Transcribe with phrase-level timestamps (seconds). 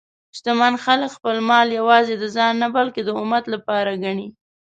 [0.37, 4.27] شتمن خلک خپل مال یوازې د ځان نه، بلکې د امت لپاره ګڼي.